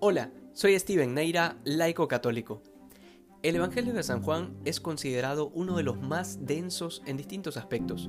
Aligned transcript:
Hola, 0.00 0.30
soy 0.52 0.78
Steven 0.78 1.12
Neira, 1.12 1.56
laico 1.64 2.06
católico. 2.06 2.62
El 3.42 3.56
Evangelio 3.56 3.92
de 3.92 4.04
San 4.04 4.22
Juan 4.22 4.56
es 4.64 4.78
considerado 4.78 5.48
uno 5.48 5.76
de 5.76 5.82
los 5.82 6.00
más 6.00 6.46
densos 6.46 7.02
en 7.04 7.16
distintos 7.16 7.56
aspectos. 7.56 8.08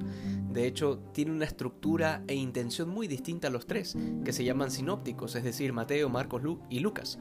De 0.51 0.67
hecho, 0.67 0.99
tiene 1.13 1.31
una 1.31 1.45
estructura 1.45 2.23
e 2.27 2.35
intención 2.35 2.89
muy 2.89 3.07
distinta 3.07 3.47
a 3.47 3.51
los 3.51 3.65
tres, 3.65 3.97
que 4.23 4.33
se 4.33 4.43
llaman 4.43 4.69
sinópticos, 4.69 5.33
es 5.33 5.43
decir, 5.43 5.73
Mateo, 5.73 6.09
Marcos 6.09 6.43
y 6.69 6.79
Lucas. 6.79 7.17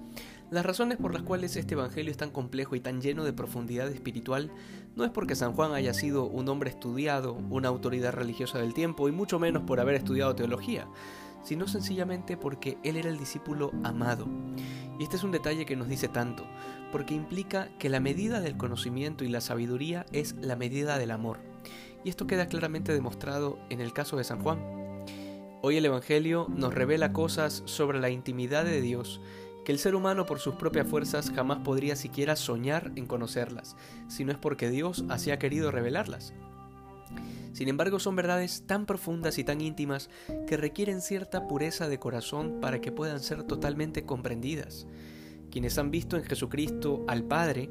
Las 0.51 0.67
razones 0.67 0.99
por 0.99 1.15
las 1.15 1.23
cuales 1.23 1.57
este 1.57 1.73
Evangelio 1.73 2.11
es 2.11 2.19
tan 2.19 2.31
complejo 2.31 2.77
y 2.77 2.81
tan 2.81 3.01
lleno 3.01 3.25
de 3.25 3.33
profundidad 3.33 3.89
espiritual 3.89 4.53
no 4.97 5.05
es 5.05 5.11
porque 5.11 5.35
San 5.35 5.55
Juan 5.55 5.73
haya 5.73 5.95
sido 5.95 6.25
un 6.25 6.47
hombre 6.49 6.69
estudiado, 6.69 7.35
una 7.51 7.69
autoridad 7.69 8.13
religiosa 8.13 8.59
del 8.59 8.75
tiempo, 8.75 9.09
y 9.09 9.13
mucho 9.13 9.39
menos 9.39 9.63
por 9.63 9.81
haber 9.81 9.95
estudiado 9.95 10.35
teología, 10.35 10.89
sino 11.43 11.67
sencillamente 11.67 12.37
porque 12.37 12.79
él 12.83 12.97
era 12.97 13.09
el 13.09 13.19
discípulo 13.19 13.73
amado. 13.85 14.27
Y 14.99 15.03
este 15.05 15.17
es 15.17 15.25
un 15.25 15.33
detalle 15.33 15.67
que 15.67 15.77
nos 15.77 15.89
dice 15.89 16.09
tanto, 16.09 16.45
porque 16.93 17.15
implica 17.15 17.69
que 17.79 17.89
la 17.89 18.01
medida 18.01 18.41
del 18.41 18.57
conocimiento 18.57 19.25
y 19.25 19.29
la 19.29 19.41
sabiduría 19.41 20.07
es 20.13 20.35
la 20.41 20.57
medida 20.57 20.99
del 20.99 21.11
amor. 21.11 21.39
Y 22.05 22.09
esto 22.09 22.27
queda 22.27 22.47
claramente 22.47 22.93
demostrado 22.93 23.59
en 23.71 23.81
el 23.81 23.93
caso 23.93 24.17
de 24.17 24.25
San 24.25 24.43
Juan. 24.43 24.59
Hoy 25.63 25.77
el 25.77 25.85
Evangelio 25.85 26.47
nos 26.49 26.73
revela 26.73 27.13
cosas 27.13 27.63
sobre 27.67 28.01
la 28.01 28.11
intimidad 28.11 28.65
de 28.65 28.81
Dios 28.81 29.21
que 29.65 29.73
el 29.73 29.79
ser 29.79 29.95
humano 29.95 30.25
por 30.25 30.39
sus 30.39 30.55
propias 30.55 30.87
fuerzas 30.87 31.31
jamás 31.31 31.59
podría 31.59 31.95
siquiera 31.95 32.37
soñar 32.37 32.91
en 32.97 33.05
conocerlas, 33.05 33.77
si 34.09 34.25
no 34.25 34.33
es 34.33 34.39
porque 34.39 34.71
Dios 34.71 35.05
así 35.11 35.31
ha 35.31 35.39
querido 35.39 35.71
revelarlas. 35.71 36.33
Sin 37.59 37.67
embargo, 37.67 37.99
son 37.99 38.15
verdades 38.15 38.63
tan 38.69 38.87
profundas 38.87 39.37
y 39.37 39.43
tan 39.43 39.61
íntimas 39.61 40.11
que 40.47 40.57
requieren 40.57 41.01
cierta 41.01 41.49
pureza 41.49 41.89
de 41.89 41.99
corazón 41.99 42.61
para 42.61 42.81
que 42.81 42.93
puedan 42.93 43.19
ser 43.19 43.43
totalmente 43.43 44.07
comprendidas. 44.07 44.87
Quienes 45.51 45.77
han 45.77 45.91
visto 45.91 46.17
en 46.17 46.23
Jesucristo 46.23 47.05
al 47.09 47.25
Padre 47.25 47.69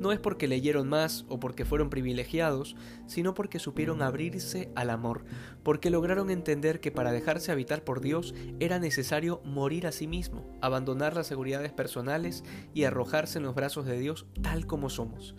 no 0.00 0.12
es 0.12 0.20
porque 0.20 0.48
leyeron 0.48 0.88
más 0.88 1.26
o 1.28 1.38
porque 1.38 1.66
fueron 1.66 1.90
privilegiados, 1.90 2.76
sino 3.06 3.34
porque 3.34 3.58
supieron 3.58 4.00
abrirse 4.00 4.70
al 4.74 4.88
amor, 4.88 5.26
porque 5.62 5.90
lograron 5.90 6.30
entender 6.30 6.80
que 6.80 6.90
para 6.90 7.12
dejarse 7.12 7.52
habitar 7.52 7.84
por 7.84 8.00
Dios 8.00 8.34
era 8.58 8.78
necesario 8.78 9.42
morir 9.44 9.86
a 9.86 9.92
sí 9.92 10.06
mismo, 10.06 10.50
abandonar 10.62 11.14
las 11.14 11.26
seguridades 11.26 11.74
personales 11.74 12.42
y 12.72 12.84
arrojarse 12.84 13.36
en 13.36 13.44
los 13.44 13.54
brazos 13.54 13.84
de 13.84 13.98
Dios 13.98 14.24
tal 14.40 14.66
como 14.66 14.88
somos 14.88 15.34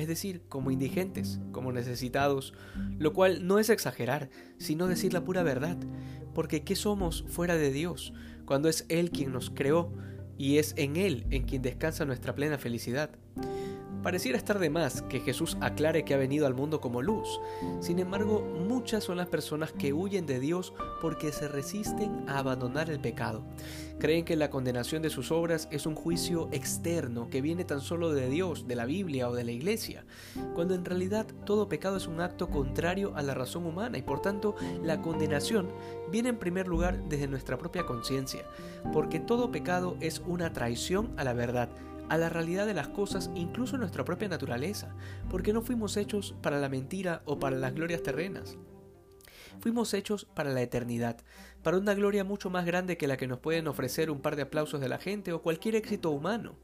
es 0.00 0.08
decir, 0.08 0.42
como 0.48 0.70
indigentes, 0.70 1.40
como 1.52 1.72
necesitados, 1.72 2.54
lo 2.98 3.12
cual 3.12 3.46
no 3.46 3.58
es 3.58 3.68
exagerar, 3.68 4.30
sino 4.58 4.86
decir 4.86 5.12
la 5.12 5.24
pura 5.24 5.42
verdad, 5.42 5.76
porque 6.34 6.62
¿qué 6.62 6.74
somos 6.74 7.24
fuera 7.28 7.56
de 7.56 7.70
Dios, 7.70 8.12
cuando 8.46 8.68
es 8.68 8.86
Él 8.88 9.10
quien 9.10 9.32
nos 9.32 9.50
creó 9.50 9.92
y 10.38 10.56
es 10.56 10.72
en 10.76 10.96
Él 10.96 11.26
en 11.30 11.42
quien 11.42 11.62
descansa 11.62 12.06
nuestra 12.06 12.34
plena 12.34 12.56
felicidad? 12.56 13.10
Pareciera 14.02 14.38
estar 14.38 14.58
de 14.58 14.70
más 14.70 15.02
que 15.02 15.20
Jesús 15.20 15.58
aclare 15.60 16.06
que 16.06 16.14
ha 16.14 16.18
venido 16.18 16.46
al 16.46 16.54
mundo 16.54 16.80
como 16.80 17.02
luz. 17.02 17.38
Sin 17.80 17.98
embargo, 17.98 18.40
muchas 18.40 19.04
son 19.04 19.18
las 19.18 19.28
personas 19.28 19.72
que 19.72 19.92
huyen 19.92 20.24
de 20.24 20.40
Dios 20.40 20.72
porque 21.02 21.32
se 21.32 21.48
resisten 21.48 22.24
a 22.26 22.38
abandonar 22.38 22.88
el 22.88 22.98
pecado. 22.98 23.42
Creen 23.98 24.24
que 24.24 24.36
la 24.36 24.48
condenación 24.48 25.02
de 25.02 25.10
sus 25.10 25.30
obras 25.30 25.68
es 25.70 25.84
un 25.84 25.94
juicio 25.94 26.48
externo 26.50 27.28
que 27.28 27.42
viene 27.42 27.64
tan 27.64 27.82
solo 27.82 28.14
de 28.14 28.30
Dios, 28.30 28.66
de 28.66 28.74
la 28.74 28.86
Biblia 28.86 29.28
o 29.28 29.34
de 29.34 29.44
la 29.44 29.52
Iglesia, 29.52 30.06
cuando 30.54 30.74
en 30.74 30.86
realidad 30.86 31.26
todo 31.44 31.68
pecado 31.68 31.98
es 31.98 32.06
un 32.06 32.22
acto 32.22 32.48
contrario 32.48 33.12
a 33.16 33.22
la 33.22 33.34
razón 33.34 33.66
humana 33.66 33.98
y 33.98 34.02
por 34.02 34.22
tanto 34.22 34.54
la 34.82 35.02
condenación 35.02 35.68
viene 36.10 36.30
en 36.30 36.38
primer 36.38 36.66
lugar 36.66 37.06
desde 37.10 37.28
nuestra 37.28 37.58
propia 37.58 37.84
conciencia, 37.84 38.46
porque 38.94 39.20
todo 39.20 39.50
pecado 39.50 39.98
es 40.00 40.22
una 40.26 40.54
traición 40.54 41.12
a 41.18 41.24
la 41.24 41.34
verdad 41.34 41.68
a 42.10 42.18
la 42.18 42.28
realidad 42.28 42.66
de 42.66 42.74
las 42.74 42.88
cosas, 42.88 43.30
incluso 43.36 43.78
nuestra 43.78 44.04
propia 44.04 44.28
naturaleza, 44.28 44.94
porque 45.30 45.52
no 45.52 45.62
fuimos 45.62 45.96
hechos 45.96 46.34
para 46.42 46.58
la 46.58 46.68
mentira 46.68 47.22
o 47.24 47.38
para 47.38 47.56
las 47.56 47.72
glorias 47.72 48.02
terrenas. 48.02 48.58
Fuimos 49.60 49.94
hechos 49.94 50.24
para 50.24 50.50
la 50.50 50.60
eternidad, 50.60 51.18
para 51.62 51.78
una 51.78 51.94
gloria 51.94 52.24
mucho 52.24 52.50
más 52.50 52.66
grande 52.66 52.96
que 52.96 53.06
la 53.06 53.16
que 53.16 53.28
nos 53.28 53.38
pueden 53.38 53.68
ofrecer 53.68 54.10
un 54.10 54.20
par 54.20 54.34
de 54.34 54.42
aplausos 54.42 54.80
de 54.80 54.88
la 54.88 54.98
gente 54.98 55.32
o 55.32 55.40
cualquier 55.40 55.76
éxito 55.76 56.10
humano. 56.10 56.56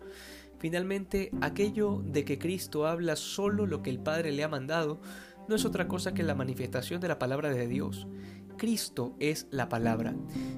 Finalmente, 0.59 1.31
aquello 1.41 2.03
de 2.05 2.25
que 2.25 2.39
Cristo 2.39 2.87
habla 2.87 3.15
solo 3.15 3.67
lo 3.67 3.83
que 3.83 3.91
el 3.91 4.01
Padre 4.01 4.33
le 4.33 4.43
ha 4.43 4.49
mandado, 4.49 5.01
no 5.47 5.55
es 5.55 5.65
otra 5.65 5.87
cosa 5.87 6.13
que 6.13 6.25
la 6.25 6.35
manifestación 6.35 7.01
de 7.01 7.09
la 7.09 7.21
palabra 7.21 7.51
de 7.51 7.69
Dios. 7.69 8.09
Cristo 8.57 9.15
es 9.21 9.47
la 9.51 9.69
palabra. 9.69 10.15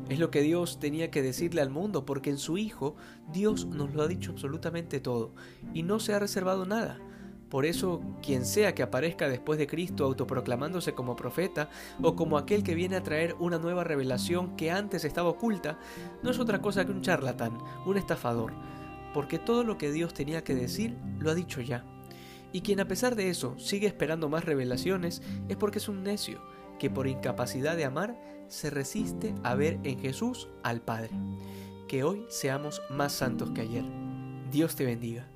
Es 0.08 0.18
lo 0.18 0.30
que 0.30 0.42
Dios 0.42 0.78
tenía 0.80 1.10
que 1.10 1.22
decirle 1.22 1.60
al 1.60 1.70
mundo, 1.70 2.04
porque 2.04 2.30
en 2.30 2.38
su 2.38 2.58
Hijo 2.58 2.96
Dios 3.32 3.66
nos 3.66 3.94
lo 3.94 4.02
ha 4.02 4.08
dicho 4.08 4.32
absolutamente 4.32 5.00
todo 5.00 5.34
y 5.74 5.82
no 5.82 6.00
se 6.00 6.14
ha 6.14 6.18
reservado 6.18 6.66
nada. 6.66 6.98
Por 7.48 7.64
eso, 7.64 8.02
quien 8.22 8.44
sea 8.44 8.74
que 8.74 8.82
aparezca 8.82 9.28
después 9.28 9.58
de 9.58 9.66
Cristo 9.66 10.04
autoproclamándose 10.04 10.92
como 10.92 11.16
profeta 11.16 11.70
o 12.02 12.14
como 12.14 12.36
aquel 12.36 12.62
que 12.62 12.74
viene 12.74 12.96
a 12.96 13.02
traer 13.02 13.34
una 13.38 13.58
nueva 13.58 13.84
revelación 13.84 14.54
que 14.54 14.70
antes 14.70 15.04
estaba 15.04 15.30
oculta, 15.30 15.78
no 16.22 16.30
es 16.30 16.38
otra 16.38 16.60
cosa 16.60 16.84
que 16.84 16.92
un 16.92 17.00
charlatán, 17.00 17.56
un 17.86 17.96
estafador, 17.96 18.52
porque 19.14 19.38
todo 19.38 19.64
lo 19.64 19.78
que 19.78 19.90
Dios 19.90 20.12
tenía 20.12 20.44
que 20.44 20.54
decir 20.54 20.98
lo 21.18 21.30
ha 21.30 21.34
dicho 21.34 21.62
ya. 21.62 21.84
Y 22.52 22.60
quien 22.60 22.80
a 22.80 22.88
pesar 22.88 23.14
de 23.14 23.30
eso 23.30 23.58
sigue 23.58 23.86
esperando 23.86 24.28
más 24.28 24.44
revelaciones 24.44 25.22
es 25.48 25.56
porque 25.56 25.78
es 25.78 25.88
un 25.88 26.02
necio, 26.02 26.42
que 26.78 26.90
por 26.90 27.06
incapacidad 27.06 27.76
de 27.76 27.84
amar 27.84 28.18
se 28.48 28.70
resiste 28.70 29.34
a 29.42 29.54
ver 29.54 29.78
en 29.82 29.98
Jesús 29.98 30.48
al 30.62 30.80
Padre. 30.80 31.10
Que 31.86 32.04
hoy 32.04 32.24
seamos 32.28 32.82
más 32.90 33.12
santos 33.12 33.50
que 33.50 33.62
ayer. 33.62 33.84
Dios 34.50 34.76
te 34.76 34.84
bendiga. 34.84 35.28